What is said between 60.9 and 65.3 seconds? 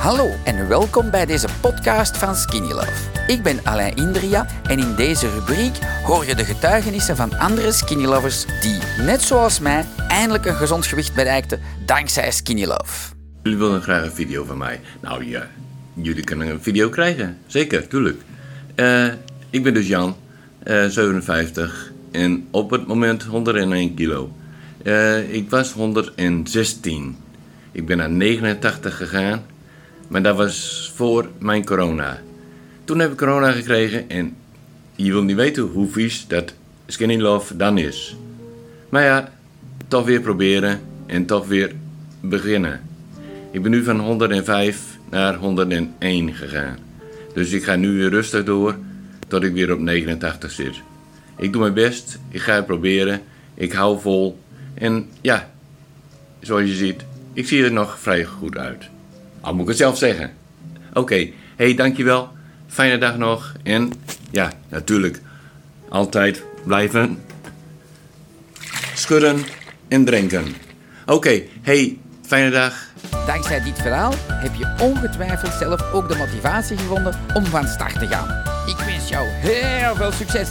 Oké, hey, dankjewel. Fijne dag nog. En ja, natuurlijk,